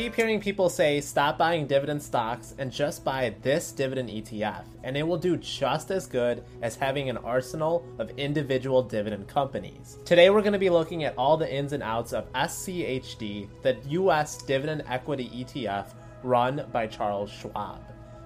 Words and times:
keep 0.00 0.14
hearing 0.14 0.40
people 0.40 0.70
say 0.70 0.98
stop 0.98 1.36
buying 1.36 1.66
dividend 1.66 2.02
stocks 2.02 2.54
and 2.56 2.72
just 2.72 3.04
buy 3.04 3.34
this 3.42 3.70
dividend 3.70 4.08
ETF, 4.08 4.64
and 4.82 4.96
it 4.96 5.02
will 5.02 5.18
do 5.18 5.36
just 5.36 5.90
as 5.90 6.06
good 6.06 6.42
as 6.62 6.74
having 6.74 7.10
an 7.10 7.18
arsenal 7.18 7.84
of 7.98 8.08
individual 8.16 8.82
dividend 8.82 9.28
companies. 9.28 9.98
Today, 10.06 10.30
we're 10.30 10.40
going 10.40 10.54
to 10.54 10.58
be 10.58 10.70
looking 10.70 11.04
at 11.04 11.14
all 11.18 11.36
the 11.36 11.54
ins 11.54 11.74
and 11.74 11.82
outs 11.82 12.14
of 12.14 12.32
SCHD, 12.32 13.46
the 13.60 13.76
US 13.90 14.38
dividend 14.38 14.84
equity 14.88 15.28
ETF 15.34 15.92
run 16.22 16.64
by 16.72 16.86
Charles 16.86 17.30
Schwab. 17.30 17.82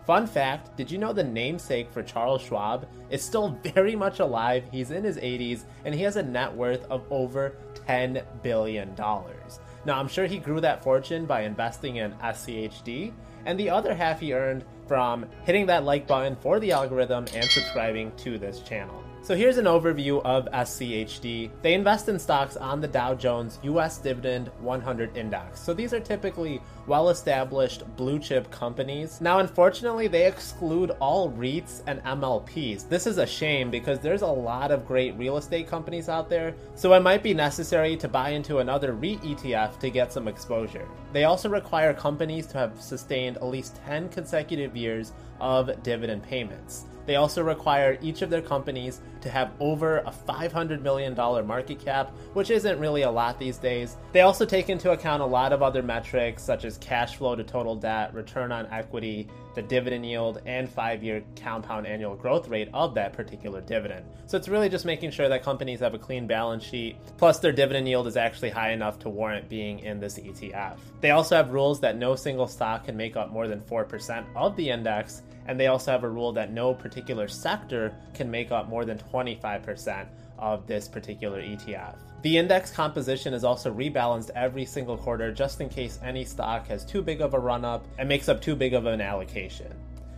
Fun 0.06 0.26
fact 0.26 0.76
did 0.76 0.90
you 0.90 0.98
know 0.98 1.12
the 1.14 1.24
namesake 1.24 1.90
for 1.90 2.02
Charles 2.02 2.42
Schwab 2.42 2.86
is 3.10 3.22
still 3.22 3.58
very 3.74 3.96
much 3.96 4.20
alive? 4.20 4.64
He's 4.70 4.90
in 4.90 5.02
his 5.04 5.16
80s 5.16 5.64
and 5.84 5.94
he 5.94 6.02
has 6.02 6.16
a 6.16 6.22
net 6.22 6.54
worth 6.54 6.84
of 6.90 7.04
over 7.10 7.56
$10 7.88 8.22
billion. 8.42 8.94
Now, 8.96 9.98
I'm 9.98 10.08
sure 10.08 10.26
he 10.26 10.38
grew 10.38 10.60
that 10.60 10.82
fortune 10.82 11.26
by 11.26 11.42
investing 11.42 11.96
in 11.96 12.12
SCHD, 12.14 13.12
and 13.44 13.60
the 13.60 13.68
other 13.68 13.94
half 13.94 14.20
he 14.20 14.32
earned 14.32 14.64
from 14.86 15.26
hitting 15.44 15.66
that 15.66 15.84
like 15.84 16.06
button 16.06 16.36
for 16.36 16.58
the 16.58 16.72
algorithm 16.72 17.26
and 17.34 17.44
subscribing 17.44 18.10
to 18.16 18.38
this 18.38 18.60
channel. 18.60 19.03
So 19.24 19.34
here's 19.34 19.56
an 19.56 19.64
overview 19.64 20.20
of 20.22 20.44
SCHD. 20.52 21.48
They 21.62 21.72
invest 21.72 22.10
in 22.10 22.18
stocks 22.18 22.58
on 22.58 22.82
the 22.82 22.88
Dow 22.88 23.14
Jones 23.14 23.58
US 23.62 23.96
Dividend 23.96 24.50
100 24.60 25.16
Index. 25.16 25.60
So 25.60 25.72
these 25.72 25.94
are 25.94 26.00
typically 26.00 26.60
well 26.86 27.08
established 27.08 27.84
blue 27.96 28.18
chip 28.18 28.50
companies. 28.50 29.22
Now, 29.22 29.38
unfortunately, 29.38 30.08
they 30.08 30.26
exclude 30.26 30.90
all 31.00 31.32
REITs 31.32 31.80
and 31.86 32.04
MLPs. 32.04 32.86
This 32.86 33.06
is 33.06 33.16
a 33.16 33.24
shame 33.24 33.70
because 33.70 33.98
there's 33.98 34.20
a 34.20 34.26
lot 34.26 34.70
of 34.70 34.86
great 34.86 35.16
real 35.16 35.38
estate 35.38 35.66
companies 35.66 36.10
out 36.10 36.28
there, 36.28 36.54
so 36.74 36.92
it 36.92 37.00
might 37.00 37.22
be 37.22 37.32
necessary 37.32 37.96
to 37.96 38.08
buy 38.08 38.28
into 38.28 38.58
another 38.58 38.92
REIT 38.92 39.22
ETF 39.22 39.78
to 39.78 39.88
get 39.88 40.12
some 40.12 40.28
exposure. 40.28 40.86
They 41.14 41.24
also 41.24 41.48
require 41.48 41.94
companies 41.94 42.46
to 42.48 42.58
have 42.58 42.78
sustained 42.78 43.38
at 43.38 43.46
least 43.46 43.80
10 43.86 44.10
consecutive 44.10 44.76
years 44.76 45.12
of 45.40 45.82
dividend 45.82 46.24
payments. 46.24 46.84
They 47.06 47.16
also 47.16 47.42
require 47.42 47.98
each 48.00 48.22
of 48.22 48.30
their 48.30 48.42
companies 48.42 49.00
to 49.20 49.30
have 49.30 49.52
over 49.58 49.98
a 49.98 50.12
$500 50.12 50.82
million 50.82 51.14
market 51.14 51.78
cap, 51.78 52.10
which 52.34 52.50
isn't 52.50 52.78
really 52.78 53.02
a 53.02 53.10
lot 53.10 53.38
these 53.38 53.58
days. 53.58 53.96
They 54.12 54.20
also 54.20 54.44
take 54.44 54.68
into 54.68 54.92
account 54.92 55.22
a 55.22 55.26
lot 55.26 55.52
of 55.52 55.62
other 55.62 55.82
metrics 55.82 56.42
such 56.42 56.64
as 56.64 56.78
cash 56.78 57.16
flow 57.16 57.34
to 57.34 57.42
total 57.42 57.74
debt, 57.74 58.14
return 58.14 58.52
on 58.52 58.66
equity, 58.66 59.28
the 59.54 59.62
dividend 59.62 60.04
yield, 60.04 60.42
and 60.46 60.68
five 60.68 61.02
year 61.02 61.22
compound 61.40 61.86
annual 61.86 62.16
growth 62.16 62.48
rate 62.48 62.68
of 62.74 62.94
that 62.94 63.12
particular 63.12 63.60
dividend. 63.60 64.04
So 64.26 64.36
it's 64.36 64.48
really 64.48 64.68
just 64.68 64.84
making 64.84 65.10
sure 65.10 65.28
that 65.28 65.42
companies 65.42 65.80
have 65.80 65.94
a 65.94 65.98
clean 65.98 66.26
balance 66.26 66.64
sheet, 66.64 66.96
plus 67.16 67.38
their 67.38 67.52
dividend 67.52 67.88
yield 67.88 68.06
is 68.06 68.16
actually 68.16 68.50
high 68.50 68.72
enough 68.72 68.98
to 69.00 69.08
warrant 69.08 69.48
being 69.48 69.78
in 69.80 70.00
this 70.00 70.18
ETF. 70.18 70.78
They 71.00 71.12
also 71.12 71.36
have 71.36 71.50
rules 71.50 71.80
that 71.80 71.96
no 71.96 72.16
single 72.16 72.46
stock 72.46 72.84
can 72.84 72.96
make 72.96 73.16
up 73.16 73.30
more 73.30 73.48
than 73.48 73.60
4% 73.62 74.24
of 74.34 74.56
the 74.56 74.70
index 74.70 75.22
and 75.46 75.58
they 75.58 75.66
also 75.66 75.90
have 75.90 76.04
a 76.04 76.08
rule 76.08 76.32
that 76.32 76.52
no 76.52 76.74
particular 76.74 77.28
sector 77.28 77.94
can 78.14 78.30
make 78.30 78.52
up 78.52 78.68
more 78.68 78.84
than 78.84 78.98
25% 78.98 80.06
of 80.38 80.66
this 80.66 80.88
particular 80.88 81.40
ETF. 81.40 81.96
The 82.22 82.38
index 82.38 82.70
composition 82.70 83.34
is 83.34 83.44
also 83.44 83.72
rebalanced 83.72 84.30
every 84.34 84.64
single 84.64 84.96
quarter 84.96 85.30
just 85.32 85.60
in 85.60 85.68
case 85.68 85.98
any 86.02 86.24
stock 86.24 86.66
has 86.68 86.84
too 86.84 87.02
big 87.02 87.20
of 87.20 87.34
a 87.34 87.38
run 87.38 87.64
up 87.64 87.84
and 87.98 88.08
makes 88.08 88.28
up 88.28 88.40
too 88.40 88.56
big 88.56 88.72
of 88.72 88.86
an 88.86 89.00
allocation. 89.00 89.72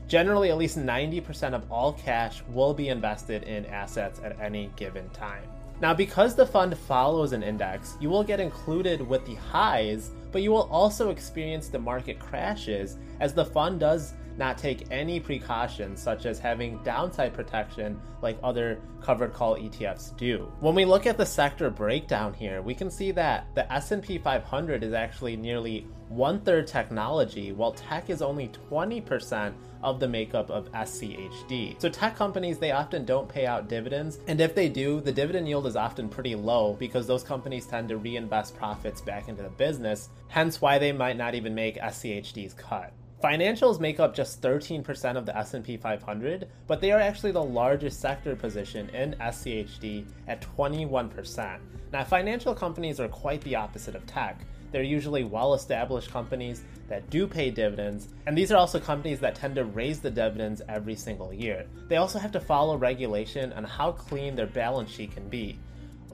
Generally, 0.07 0.51
at 0.51 0.57
least 0.57 0.79
90% 0.79 1.53
of 1.53 1.71
all 1.71 1.93
cash 1.95 2.43
will 2.53 2.73
be 2.73 2.91
invested 2.91 3.43
in 3.43 3.67
assets 3.67 4.21
at 4.23 4.39
any 4.41 4.71
given 4.77 5.11
time. 5.11 5.43
Now, 5.81 5.93
because 5.93 6.35
the 6.35 6.47
fund 6.47 6.79
follows 6.79 7.33
an 7.33 7.43
index, 7.43 7.97
you 8.01 8.09
will 8.09 8.23
get 8.23 8.41
included 8.41 9.01
with 9.01 9.27
the 9.27 9.35
highs, 9.35 10.13
but 10.31 10.43
you 10.43 10.53
will 10.53 10.69
also 10.71 11.11
experience 11.11 11.69
the 11.69 11.79
market 11.79 12.19
crashes 12.19 12.97
as 13.21 13.35
the 13.35 13.45
fund 13.45 13.81
does 13.81 14.15
not 14.39 14.59
take 14.59 14.87
any 14.91 15.21
precautions 15.21 16.01
such 16.01 16.27
as 16.27 16.39
having 16.39 16.83
downside 16.83 17.35
protection 17.35 18.01
like 18.23 18.39
other 18.43 18.81
covered 19.01 19.33
call 19.33 19.57
ETFs 19.57 20.17
do. 20.17 20.51
When 20.61 20.75
we 20.75 20.85
look 20.85 21.07
at 21.07 21.17
the 21.17 21.27
sector 21.27 21.71
breakdown 21.71 22.35
here, 22.35 22.63
we 22.63 22.75
can 22.75 22.91
see 22.91 23.11
that 23.13 23.47
the 23.55 23.71
S&P 23.73 24.19
500 24.19 24.83
is 24.83 24.93
actually 24.93 25.37
nearly 25.37 25.87
one 26.09 26.41
third 26.41 26.67
technology, 26.67 27.53
while 27.53 27.73
tech 27.73 28.11
is 28.11 28.23
only 28.23 28.49
20% 28.71 29.55
of 29.83 29.99
the 30.01 30.09
makeup 30.09 30.51
of 30.51 30.71
SCHD. 30.73 31.81
So 31.81 31.89
tech 31.89 32.17
companies, 32.17 32.59
they 32.59 32.73
often 32.73 33.05
don't 33.05 33.29
pay 33.29 33.47
out 33.47 33.69
dividends, 33.69 34.21
and 34.29 34.41
if 34.41 34.55
they 34.55 34.69
do, 34.69 35.01
the 35.01 35.13
dividend 35.13 35.49
yield 35.49 35.67
is 35.67 35.77
often 35.77 36.09
pretty 36.09 36.35
low 36.35 36.75
because 36.75 37.07
those 37.07 37.23
companies 37.23 37.67
tend 37.67 37.89
to 37.89 37.97
reinvest 37.97 38.57
profits 38.57 39.01
back 39.01 39.29
into 39.29 39.43
the 39.43 39.49
business, 39.49 40.09
hence 40.29 40.61
why 40.61 40.79
they 40.79 40.93
might 40.93 41.17
not 41.17 41.35
even 41.35 41.55
make 41.55 41.77
SCHD's 41.77 42.55
cut. 42.55 42.93
Financials 43.23 43.81
make 43.81 43.99
up 43.99 44.15
just 44.15 44.43
13% 44.43 45.17
of 45.17 45.25
the 45.25 45.37
S&P 45.39 45.79
500, 45.79 46.49
but 46.67 46.83
they 46.83 46.93
are 46.93 47.01
actually 47.01 47.33
the 47.33 47.43
largest 47.43 47.99
sector 47.99 48.37
position 48.37 48.91
in 48.91 49.15
SCHD 49.15 50.05
at 50.29 50.45
21%. 50.57 51.59
Now, 51.93 52.05
financial 52.05 52.55
companies 52.55 53.01
are 53.01 53.09
quite 53.09 53.41
the 53.41 53.55
opposite 53.55 53.95
of 53.95 54.05
tech. 54.05 54.43
They're 54.71 54.83
usually 54.83 55.25
well 55.25 55.55
established 55.55 56.11
companies 56.11 56.63
that 56.91 57.09
do 57.09 57.27
pay 57.27 57.51
dividends, 57.51 58.09
and 58.27 58.37
these 58.37 58.53
are 58.53 58.59
also 58.59 58.79
companies 58.79 59.19
that 59.21 59.35
tend 59.35 59.55
to 59.55 59.65
raise 59.65 60.01
the 60.01 60.11
dividends 60.11 60.61
every 60.69 60.95
single 60.95 61.33
year. 61.33 61.65
They 61.89 61.97
also 61.97 62.19
have 62.19 62.33
to 62.33 62.41
follow 62.41 62.77
regulation 62.77 63.55
on 63.55 63.65
how 63.65 63.93
clean 63.93 64.37
their 64.37 64.47
balance 64.47 64.91
sheet 64.91 65.13
can 65.13 65.27
be 65.31 65.59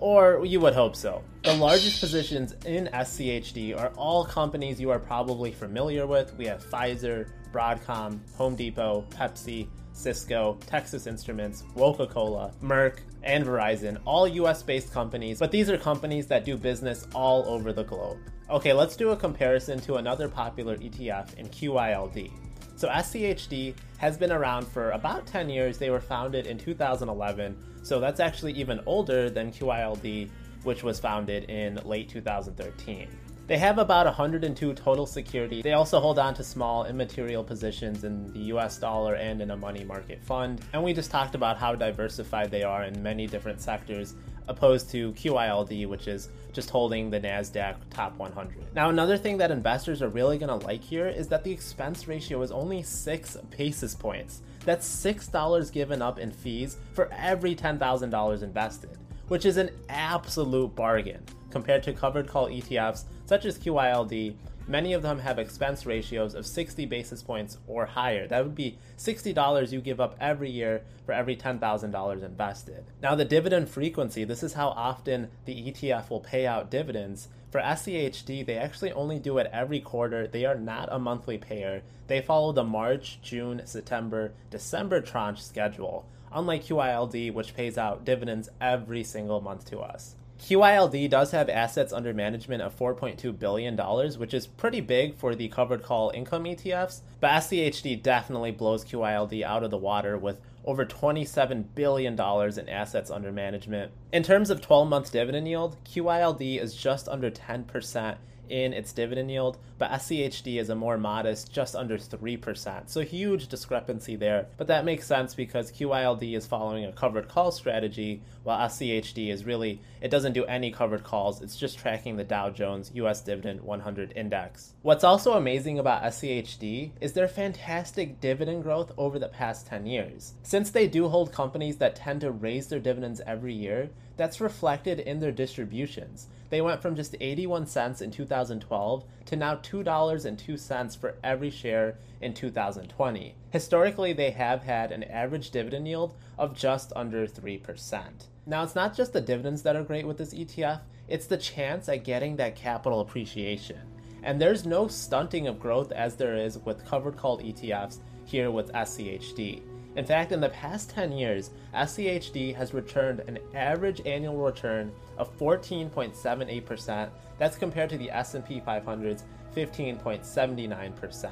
or 0.02 0.44
you 0.44 0.58
would 0.58 0.74
hope 0.74 0.96
so. 0.96 1.22
The 1.44 1.54
largest 1.54 2.00
positions 2.00 2.54
in 2.66 2.90
SCHD 2.92 3.78
are 3.78 3.92
all 3.96 4.24
companies 4.24 4.80
you 4.80 4.90
are 4.90 4.98
probably 4.98 5.52
familiar 5.52 6.08
with. 6.08 6.36
We 6.36 6.44
have 6.46 6.64
Pfizer, 6.64 7.28
Broadcom, 7.52 8.18
Home 8.34 8.56
Depot, 8.56 9.06
Pepsi, 9.10 9.68
Cisco, 9.92 10.58
Texas 10.66 11.06
Instruments, 11.06 11.62
Coca 11.76 12.08
Cola, 12.08 12.52
Merck, 12.60 12.98
and 13.22 13.46
Verizon, 13.46 14.00
all 14.04 14.26
US 14.26 14.64
based 14.64 14.92
companies, 14.92 15.38
but 15.38 15.52
these 15.52 15.70
are 15.70 15.78
companies 15.78 16.26
that 16.26 16.44
do 16.44 16.56
business 16.56 17.06
all 17.14 17.44
over 17.46 17.72
the 17.72 17.84
globe. 17.84 18.18
Okay, 18.50 18.72
let's 18.72 18.96
do 18.96 19.10
a 19.10 19.16
comparison 19.16 19.78
to 19.82 19.96
another 19.96 20.28
popular 20.28 20.76
ETF 20.78 21.34
in 21.34 21.46
QYLD. 21.48 22.32
So 22.76 22.88
SCHD 22.88 23.74
has 23.98 24.16
been 24.16 24.32
around 24.32 24.66
for 24.66 24.90
about 24.90 25.26
10 25.26 25.48
years. 25.48 25.78
They 25.78 25.90
were 25.90 26.00
founded 26.00 26.46
in 26.46 26.58
2011, 26.58 27.56
so 27.82 28.00
that's 28.00 28.20
actually 28.20 28.52
even 28.54 28.80
older 28.86 29.30
than 29.30 29.52
QYLD, 29.52 30.30
which 30.64 30.82
was 30.82 30.98
founded 30.98 31.44
in 31.50 31.76
late 31.84 32.08
2013. 32.08 33.08
They 33.48 33.58
have 33.58 33.78
about 33.78 34.06
102 34.06 34.72
total 34.74 35.04
security. 35.04 35.62
They 35.62 35.72
also 35.72 35.98
hold 35.98 36.18
on 36.18 36.32
to 36.34 36.44
small 36.44 36.86
immaterial 36.86 37.42
positions 37.42 38.04
in 38.04 38.32
the 38.32 38.38
US 38.54 38.78
dollar 38.78 39.16
and 39.16 39.42
in 39.42 39.50
a 39.50 39.56
money 39.56 39.82
market 39.82 40.22
fund. 40.22 40.60
And 40.72 40.82
we 40.82 40.92
just 40.92 41.10
talked 41.10 41.34
about 41.34 41.58
how 41.58 41.74
diversified 41.74 42.52
they 42.52 42.62
are 42.62 42.84
in 42.84 43.02
many 43.02 43.26
different 43.26 43.60
sectors 43.60 44.14
opposed 44.46 44.90
to 44.90 45.12
QYLD, 45.12 45.88
which 45.88 46.06
is 46.06 46.28
just 46.52 46.70
holding 46.70 47.10
the 47.10 47.20
NASDAQ 47.20 47.76
top 47.90 48.16
100. 48.16 48.74
Now, 48.74 48.90
another 48.90 49.16
thing 49.16 49.38
that 49.38 49.50
investors 49.50 50.02
are 50.02 50.08
really 50.08 50.38
going 50.38 50.60
to 50.60 50.66
like 50.66 50.82
here 50.82 51.08
is 51.08 51.26
that 51.28 51.42
the 51.42 51.50
expense 51.50 52.06
ratio 52.06 52.42
is 52.42 52.52
only 52.52 52.82
six 52.82 53.36
basis 53.56 53.94
points. 53.94 54.42
That's 54.64 54.86
$6 54.86 55.72
given 55.72 56.00
up 56.00 56.18
in 56.20 56.30
fees 56.30 56.76
for 56.92 57.08
every 57.12 57.56
$10,000 57.56 58.42
invested, 58.42 58.98
which 59.28 59.44
is 59.44 59.56
an 59.56 59.70
absolute 59.88 60.74
bargain 60.76 61.24
compared 61.50 61.82
to 61.82 61.92
covered 61.92 62.26
call 62.26 62.48
ETFs 62.48 63.04
such 63.32 63.46
as 63.46 63.58
QYLD 63.58 64.34
Many 64.68 64.92
of 64.92 65.00
them 65.00 65.20
have 65.20 65.38
expense 65.38 65.86
ratios 65.86 66.34
of 66.34 66.44
60 66.44 66.84
basis 66.84 67.22
points 67.22 67.56
or 67.66 67.86
higher. 67.86 68.28
That 68.28 68.44
would 68.44 68.54
be 68.54 68.76
$60 68.98 69.72
you 69.72 69.80
give 69.80 70.02
up 70.02 70.16
every 70.20 70.50
year 70.50 70.82
for 71.06 71.12
every 71.12 71.34
$10,000 71.34 72.22
invested. 72.22 72.84
Now, 73.02 73.14
the 73.14 73.24
dividend 73.24 73.70
frequency 73.70 74.24
this 74.24 74.42
is 74.42 74.52
how 74.52 74.68
often 74.68 75.30
the 75.46 75.54
ETF 75.54 76.10
will 76.10 76.20
pay 76.20 76.46
out 76.46 76.70
dividends. 76.70 77.28
For 77.50 77.62
SCHD, 77.62 78.44
they 78.44 78.58
actually 78.58 78.92
only 78.92 79.18
do 79.18 79.38
it 79.38 79.50
every 79.50 79.80
quarter. 79.80 80.26
They 80.26 80.44
are 80.44 80.54
not 80.54 80.90
a 80.92 80.98
monthly 80.98 81.38
payer. 81.38 81.82
They 82.08 82.20
follow 82.20 82.52
the 82.52 82.64
March, 82.64 83.18
June, 83.22 83.62
September, 83.64 84.34
December 84.50 85.00
tranche 85.00 85.42
schedule, 85.42 86.04
unlike 86.30 86.64
QYLD, 86.64 87.32
which 87.32 87.54
pays 87.54 87.78
out 87.78 88.04
dividends 88.04 88.50
every 88.60 89.02
single 89.02 89.40
month 89.40 89.64
to 89.70 89.78
us. 89.80 90.16
QYLD 90.42 91.08
does 91.08 91.30
have 91.30 91.48
assets 91.48 91.92
under 91.92 92.12
management 92.12 92.62
of 92.62 92.76
$4.2 92.76 93.38
billion, 93.38 93.76
which 94.18 94.34
is 94.34 94.48
pretty 94.48 94.80
big 94.80 95.14
for 95.14 95.36
the 95.36 95.46
covered 95.46 95.84
call 95.84 96.10
income 96.12 96.42
ETFs, 96.44 97.02
but 97.20 97.30
SCHD 97.30 98.02
definitely 98.02 98.50
blows 98.50 98.84
QYLD 98.84 99.44
out 99.44 99.62
of 99.62 99.70
the 99.70 99.78
water 99.78 100.18
with 100.18 100.40
over 100.64 100.84
$27 100.84 101.66
billion 101.76 102.14
in 102.14 102.68
assets 102.68 103.08
under 103.08 103.30
management. 103.30 103.92
In 104.12 104.24
terms 104.24 104.50
of 104.50 104.60
12 104.60 104.88
month 104.88 105.12
dividend 105.12 105.46
yield, 105.46 105.76
QYLD 105.84 106.60
is 106.60 106.74
just 106.74 107.08
under 107.08 107.30
10% 107.30 108.16
in 108.48 108.72
its 108.72 108.92
dividend 108.92 109.30
yield, 109.30 109.58
but 109.78 109.90
SCHD 109.90 110.60
is 110.60 110.68
a 110.68 110.74
more 110.74 110.98
modest, 110.98 111.52
just 111.52 111.74
under 111.74 111.96
3%. 111.96 112.88
So 112.88 113.00
huge 113.00 113.48
discrepancy 113.48 114.16
there. 114.16 114.46
But 114.56 114.66
that 114.66 114.84
makes 114.84 115.06
sense 115.06 115.34
because 115.34 115.72
QYLD 115.72 116.36
is 116.36 116.46
following 116.46 116.84
a 116.84 116.92
covered 116.92 117.28
call 117.28 117.50
strategy, 117.50 118.20
while 118.42 118.68
SCHD 118.68 119.30
is 119.30 119.44
really, 119.44 119.80
it 120.00 120.10
doesn't 120.10 120.32
do 120.32 120.44
any 120.44 120.70
covered 120.70 121.04
calls, 121.04 121.42
it's 121.42 121.56
just 121.56 121.78
tracking 121.78 122.16
the 122.16 122.24
Dow 122.24 122.50
Jones 122.50 122.90
US 122.94 123.20
Dividend 123.20 123.60
100 123.60 124.12
Index. 124.16 124.74
What's 124.82 125.04
also 125.04 125.32
amazing 125.32 125.78
about 125.78 126.02
SCHD 126.02 126.90
is 127.00 127.12
their 127.12 127.28
fantastic 127.28 128.20
dividend 128.20 128.62
growth 128.62 128.92
over 128.98 129.18
the 129.18 129.28
past 129.28 129.66
10 129.66 129.86
years. 129.86 130.34
Since 130.42 130.70
they 130.70 130.86
do 130.86 131.08
hold 131.08 131.32
companies 131.32 131.78
that 131.78 131.96
tend 131.96 132.20
to 132.22 132.30
raise 132.30 132.68
their 132.68 132.80
dividends 132.80 133.20
every 133.26 133.54
year, 133.54 133.90
that's 134.16 134.40
reflected 134.40 135.00
in 135.00 135.20
their 135.20 135.32
distributions. 135.32 136.28
They 136.50 136.60
went 136.60 136.82
from 136.82 136.96
just 136.96 137.16
81 137.18 137.66
cents 137.66 138.02
in 138.02 138.10
2012 138.10 139.04
to 139.26 139.36
now 139.36 139.56
$2.02 139.56 140.98
for 140.98 141.14
every 141.24 141.50
share 141.50 141.96
in 142.20 142.34
2020. 142.34 143.34
Historically, 143.50 144.12
they 144.12 144.30
have 144.30 144.62
had 144.62 144.92
an 144.92 145.02
average 145.04 145.50
dividend 145.50 145.88
yield 145.88 146.14
of 146.38 146.54
just 146.54 146.92
under 146.94 147.26
3%. 147.26 148.02
Now, 148.44 148.62
it's 148.64 148.74
not 148.74 148.94
just 148.94 149.12
the 149.12 149.20
dividends 149.20 149.62
that 149.62 149.76
are 149.76 149.82
great 149.82 150.06
with 150.06 150.18
this 150.18 150.34
ETF, 150.34 150.80
it's 151.08 151.26
the 151.26 151.36
chance 151.36 151.88
at 151.88 152.04
getting 152.04 152.36
that 152.36 152.56
capital 152.56 153.00
appreciation. 153.00 153.80
And 154.22 154.40
there's 154.40 154.66
no 154.66 154.88
stunting 154.88 155.48
of 155.48 155.58
growth 155.58 155.90
as 155.90 156.16
there 156.16 156.36
is 156.36 156.58
with 156.58 156.84
covered 156.84 157.16
call 157.16 157.40
ETFs 157.40 157.98
here 158.24 158.50
with 158.50 158.72
SCHD. 158.72 159.62
In 159.94 160.06
fact, 160.06 160.32
in 160.32 160.40
the 160.40 160.48
past 160.48 160.90
10 160.90 161.12
years, 161.12 161.50
SCHD 161.74 162.54
has 162.54 162.72
returned 162.72 163.20
an 163.20 163.38
average 163.54 164.00
annual 164.06 164.38
return 164.38 164.90
of 165.18 165.36
14.78%. 165.38 167.10
That's 167.38 167.56
compared 167.56 167.90
to 167.90 167.98
the 167.98 168.10
S&P 168.10 168.60
500's 168.60 169.24
15.79%. 169.54 171.30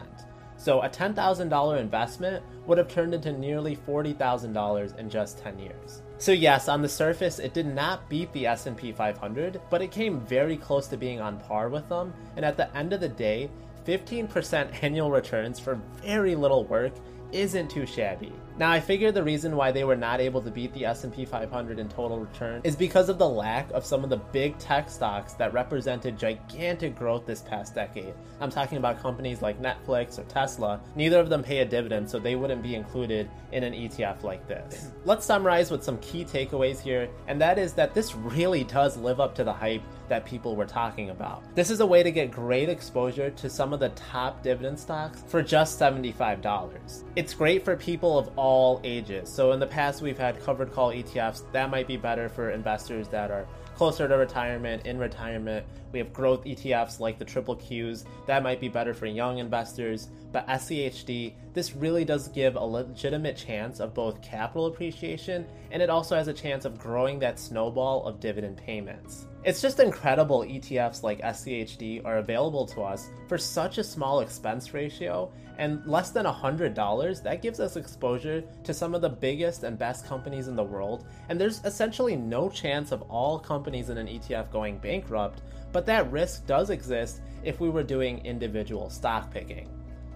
So 0.58 0.82
a 0.82 0.90
$10,000 0.90 1.80
investment 1.80 2.44
would 2.66 2.76
have 2.76 2.88
turned 2.88 3.14
into 3.14 3.32
nearly 3.32 3.76
$40,000 3.76 4.98
in 4.98 5.08
just 5.08 5.38
10 5.38 5.58
years. 5.58 6.02
So 6.18 6.32
yes, 6.32 6.68
on 6.68 6.82
the 6.82 6.88
surface 6.88 7.38
it 7.38 7.54
did 7.54 7.66
not 7.66 8.06
beat 8.10 8.30
the 8.34 8.46
S&P 8.46 8.92
500, 8.92 9.58
but 9.70 9.80
it 9.80 9.90
came 9.90 10.20
very 10.20 10.58
close 10.58 10.86
to 10.88 10.98
being 10.98 11.18
on 11.18 11.40
par 11.40 11.70
with 11.70 11.88
them, 11.88 12.12
and 12.36 12.44
at 12.44 12.58
the 12.58 12.76
end 12.76 12.92
of 12.92 13.00
the 13.00 13.08
day, 13.08 13.48
15% 13.86 14.82
annual 14.82 15.10
returns 15.10 15.58
for 15.58 15.80
very 16.02 16.34
little 16.34 16.64
work 16.64 16.92
isn't 17.32 17.70
too 17.70 17.86
shabby. 17.86 18.32
Now, 18.58 18.70
I 18.70 18.78
figure 18.78 19.10
the 19.10 19.22
reason 19.22 19.56
why 19.56 19.72
they 19.72 19.84
were 19.84 19.96
not 19.96 20.20
able 20.20 20.42
to 20.42 20.50
beat 20.50 20.74
the 20.74 20.84
S&P 20.84 21.24
500 21.24 21.78
in 21.78 21.88
total 21.88 22.18
return 22.18 22.60
is 22.62 22.76
because 22.76 23.08
of 23.08 23.16
the 23.18 23.28
lack 23.28 23.70
of 23.70 23.86
some 23.86 24.04
of 24.04 24.10
the 24.10 24.18
big 24.18 24.58
tech 24.58 24.90
stocks 24.90 25.32
that 25.34 25.54
represented 25.54 26.18
gigantic 26.18 26.94
growth 26.94 27.24
this 27.24 27.40
past 27.40 27.74
decade. 27.74 28.12
I'm 28.38 28.50
talking 28.50 28.76
about 28.76 29.00
companies 29.00 29.40
like 29.40 29.62
Netflix 29.62 30.18
or 30.18 30.24
Tesla. 30.24 30.78
Neither 30.94 31.18
of 31.18 31.30
them 31.30 31.42
pay 31.42 31.60
a 31.60 31.64
dividend, 31.64 32.10
so 32.10 32.18
they 32.18 32.36
wouldn't 32.36 32.62
be 32.62 32.74
included 32.74 33.30
in 33.52 33.64
an 33.64 33.72
ETF 33.72 34.24
like 34.24 34.46
this. 34.46 34.90
Let's 35.06 35.24
summarize 35.24 35.70
with 35.70 35.82
some 35.82 35.98
key 35.98 36.24
takeaways 36.24 36.80
here, 36.80 37.08
and 37.28 37.40
that 37.40 37.58
is 37.58 37.72
that 37.74 37.94
this 37.94 38.14
really 38.14 38.64
does 38.64 38.96
live 38.98 39.20
up 39.20 39.34
to 39.36 39.44
the 39.44 39.52
hype 39.52 39.82
that 40.10 40.26
people 40.26 40.54
were 40.54 40.66
talking 40.66 41.08
about. 41.08 41.42
This 41.54 41.70
is 41.70 41.80
a 41.80 41.86
way 41.86 42.02
to 42.02 42.10
get 42.10 42.30
great 42.30 42.68
exposure 42.68 43.30
to 43.30 43.48
some 43.48 43.72
of 43.72 43.80
the 43.80 43.88
top 43.90 44.42
dividend 44.42 44.78
stocks 44.78 45.24
for 45.28 45.42
just 45.42 45.80
$75. 45.80 47.04
It's 47.16 47.32
great 47.32 47.64
for 47.64 47.76
people 47.76 48.18
of 48.18 48.28
all 48.36 48.80
ages. 48.84 49.30
So 49.30 49.52
in 49.52 49.60
the 49.60 49.66
past, 49.66 50.02
we've 50.02 50.18
had 50.18 50.38
covered 50.44 50.72
call 50.72 50.92
ETFs. 50.92 51.44
That 51.52 51.70
might 51.70 51.86
be 51.86 51.96
better 51.96 52.28
for 52.28 52.50
investors 52.50 53.08
that 53.08 53.30
are 53.30 53.46
closer 53.76 54.06
to 54.06 54.14
retirement, 54.16 54.84
in 54.84 54.98
retirement. 54.98 55.64
We 55.92 56.00
have 56.00 56.12
growth 56.12 56.44
ETFs 56.44 57.00
like 57.00 57.18
the 57.18 57.24
triple 57.24 57.56
Qs. 57.56 58.04
That 58.26 58.42
might 58.42 58.60
be 58.60 58.68
better 58.68 58.92
for 58.92 59.06
young 59.06 59.38
investors. 59.38 60.08
But 60.32 60.46
SCHD, 60.46 61.34
this 61.54 61.74
really 61.74 62.04
does 62.04 62.28
give 62.28 62.56
a 62.56 62.64
legitimate 62.64 63.36
chance 63.36 63.80
of 63.80 63.94
both 63.94 64.22
capital 64.22 64.66
appreciation 64.66 65.46
and 65.70 65.82
it 65.82 65.90
also 65.90 66.16
has 66.16 66.28
a 66.28 66.32
chance 66.32 66.64
of 66.64 66.78
growing 66.78 67.18
that 67.18 67.38
snowball 67.38 68.06
of 68.06 68.20
dividend 68.20 68.56
payments. 68.56 69.26
It's 69.42 69.62
just 69.62 69.80
incredible 69.80 70.40
ETFs 70.40 71.02
like 71.02 71.20
SCHD 71.22 72.04
are 72.04 72.18
available 72.18 72.66
to 72.66 72.82
us 72.82 73.08
for 73.26 73.38
such 73.38 73.78
a 73.78 73.84
small 73.84 74.20
expense 74.20 74.74
ratio 74.74 75.32
and 75.56 75.84
less 75.86 76.10
than 76.10 76.26
$100. 76.26 77.22
That 77.22 77.42
gives 77.42 77.58
us 77.58 77.76
exposure 77.76 78.44
to 78.64 78.74
some 78.74 78.94
of 78.94 79.00
the 79.00 79.08
biggest 79.08 79.62
and 79.62 79.78
best 79.78 80.06
companies 80.06 80.48
in 80.48 80.56
the 80.56 80.64
world, 80.64 81.06
and 81.28 81.40
there's 81.40 81.64
essentially 81.64 82.16
no 82.16 82.48
chance 82.48 82.92
of 82.92 83.02
all 83.02 83.38
companies 83.38 83.90
in 83.90 83.98
an 83.98 84.06
ETF 84.06 84.50
going 84.50 84.78
bankrupt, 84.78 85.42
but 85.72 85.86
that 85.86 86.10
risk 86.10 86.46
does 86.46 86.70
exist 86.70 87.20
if 87.44 87.60
we 87.60 87.68
were 87.68 87.82
doing 87.82 88.24
individual 88.24 88.88
stock 88.90 89.30
picking. 89.30 89.68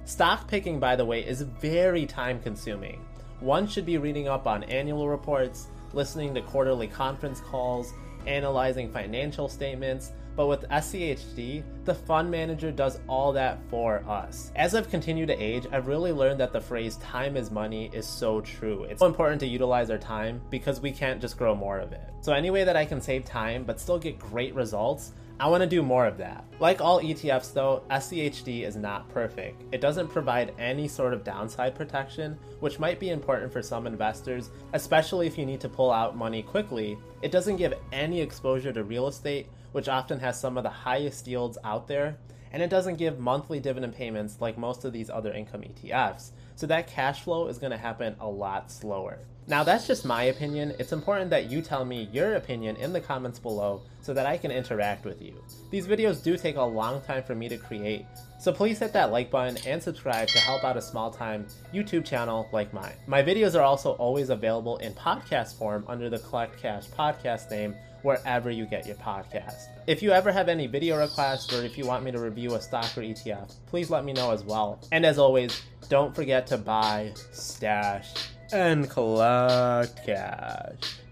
Stock 0.06 0.46
picking, 0.46 0.78
by 0.78 0.96
the 0.96 1.04
way, 1.04 1.24
is 1.24 1.40
very 1.40 2.04
time 2.04 2.38
consuming. 2.38 3.00
One 3.40 3.66
should 3.66 3.86
be 3.86 3.96
reading 3.96 4.28
up 4.28 4.46
on 4.46 4.62
annual 4.64 5.08
reports, 5.08 5.68
listening 5.94 6.34
to 6.34 6.42
quarterly 6.42 6.88
conference 6.88 7.40
calls, 7.40 7.94
analyzing 8.26 8.90
financial 8.90 9.48
statements, 9.48 10.12
but 10.36 10.46
with 10.46 10.68
SCHD, 10.68 11.62
the 11.84 11.94
fund 11.94 12.30
manager 12.30 12.70
does 12.70 12.98
all 13.08 13.32
that 13.32 13.58
for 13.70 14.04
us. 14.06 14.52
As 14.56 14.74
I've 14.74 14.90
continued 14.90 15.28
to 15.28 15.42
age, 15.42 15.66
I've 15.72 15.86
really 15.86 16.12
learned 16.12 16.40
that 16.40 16.52
the 16.52 16.60
phrase 16.60 16.96
time 16.96 17.36
is 17.36 17.50
money 17.50 17.88
is 17.92 18.06
so 18.06 18.40
true. 18.42 18.84
It's 18.84 19.00
so 19.00 19.06
important 19.06 19.40
to 19.40 19.46
utilize 19.46 19.90
our 19.90 19.98
time 19.98 20.42
because 20.50 20.80
we 20.80 20.90
can't 20.90 21.20
just 21.20 21.38
grow 21.38 21.54
more 21.54 21.78
of 21.78 21.92
it. 21.92 22.12
So, 22.20 22.32
any 22.32 22.50
way 22.50 22.64
that 22.64 22.76
I 22.76 22.84
can 22.84 23.00
save 23.00 23.24
time 23.24 23.64
but 23.64 23.80
still 23.80 23.98
get 23.98 24.18
great 24.18 24.54
results, 24.54 25.12
I 25.40 25.48
want 25.48 25.62
to 25.62 25.68
do 25.68 25.82
more 25.82 26.06
of 26.06 26.16
that. 26.18 26.44
Like 26.60 26.80
all 26.80 27.00
ETFs 27.00 27.52
though, 27.52 27.82
SCHD 27.90 28.62
is 28.62 28.76
not 28.76 29.08
perfect. 29.08 29.64
It 29.72 29.80
doesn't 29.80 30.08
provide 30.08 30.54
any 30.60 30.86
sort 30.86 31.12
of 31.12 31.24
downside 31.24 31.74
protection, 31.74 32.38
which 32.60 32.78
might 32.78 33.00
be 33.00 33.10
important 33.10 33.52
for 33.52 33.60
some 33.60 33.88
investors, 33.88 34.50
especially 34.74 35.26
if 35.26 35.36
you 35.36 35.44
need 35.44 35.60
to 35.60 35.68
pull 35.68 35.90
out 35.90 36.16
money 36.16 36.42
quickly. 36.42 36.96
It 37.20 37.32
doesn't 37.32 37.56
give 37.56 37.74
any 37.92 38.20
exposure 38.20 38.72
to 38.72 38.84
real 38.84 39.08
estate, 39.08 39.48
which 39.72 39.88
often 39.88 40.20
has 40.20 40.38
some 40.40 40.56
of 40.56 40.62
the 40.62 40.70
highest 40.70 41.26
yields 41.26 41.58
out 41.64 41.88
there, 41.88 42.16
and 42.52 42.62
it 42.62 42.70
doesn't 42.70 42.98
give 42.98 43.18
monthly 43.18 43.58
dividend 43.58 43.96
payments 43.96 44.40
like 44.40 44.56
most 44.56 44.84
of 44.84 44.92
these 44.92 45.10
other 45.10 45.32
income 45.32 45.62
ETFs. 45.62 46.30
So 46.54 46.68
that 46.68 46.86
cash 46.86 47.22
flow 47.22 47.48
is 47.48 47.58
going 47.58 47.72
to 47.72 47.76
happen 47.76 48.14
a 48.20 48.28
lot 48.28 48.70
slower. 48.70 49.18
Now, 49.46 49.62
that's 49.62 49.86
just 49.86 50.06
my 50.06 50.24
opinion. 50.24 50.74
It's 50.78 50.92
important 50.92 51.28
that 51.30 51.50
you 51.50 51.60
tell 51.60 51.84
me 51.84 52.08
your 52.12 52.36
opinion 52.36 52.76
in 52.76 52.94
the 52.94 53.00
comments 53.00 53.38
below 53.38 53.82
so 54.00 54.14
that 54.14 54.26
I 54.26 54.38
can 54.38 54.50
interact 54.50 55.04
with 55.04 55.20
you. 55.20 55.34
These 55.70 55.86
videos 55.86 56.22
do 56.22 56.38
take 56.38 56.56
a 56.56 56.62
long 56.62 57.02
time 57.02 57.22
for 57.22 57.34
me 57.34 57.50
to 57.50 57.58
create, 57.58 58.06
so 58.40 58.52
please 58.52 58.78
hit 58.78 58.94
that 58.94 59.12
like 59.12 59.30
button 59.30 59.58
and 59.66 59.82
subscribe 59.82 60.28
to 60.28 60.38
help 60.38 60.64
out 60.64 60.78
a 60.78 60.82
small 60.82 61.10
time 61.10 61.46
YouTube 61.74 62.06
channel 62.06 62.48
like 62.52 62.72
mine. 62.72 62.94
My 63.06 63.22
videos 63.22 63.54
are 63.54 63.62
also 63.62 63.92
always 63.92 64.30
available 64.30 64.78
in 64.78 64.94
podcast 64.94 65.58
form 65.58 65.84
under 65.88 66.08
the 66.08 66.18
Collect 66.20 66.58
Cash 66.58 66.86
podcast 66.86 67.50
name 67.50 67.74
wherever 68.02 68.50
you 68.50 68.66
get 68.66 68.86
your 68.86 68.96
podcast. 68.96 69.68
If 69.86 70.02
you 70.02 70.12
ever 70.12 70.30
have 70.30 70.48
any 70.48 70.66
video 70.66 70.98
requests 70.98 71.52
or 71.52 71.64
if 71.64 71.76
you 71.76 71.86
want 71.86 72.04
me 72.04 72.12
to 72.12 72.20
review 72.20 72.54
a 72.54 72.60
stock 72.60 72.96
or 72.96 73.00
ETF, 73.00 73.54
please 73.66 73.90
let 73.90 74.04
me 74.04 74.12
know 74.12 74.30
as 74.30 74.44
well. 74.44 74.78
And 74.92 75.04
as 75.04 75.18
always, 75.18 75.62
don't 75.88 76.14
forget 76.14 76.46
to 76.48 76.58
buy, 76.58 77.12
stash, 77.32 78.12
and 78.52 78.88
collect 78.88 80.04
cash. 80.04 81.03